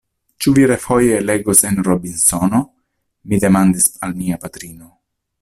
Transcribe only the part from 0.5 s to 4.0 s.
vi refoje legos el Robinsono? mi demandis